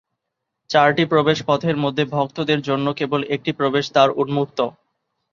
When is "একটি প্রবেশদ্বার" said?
3.35-4.07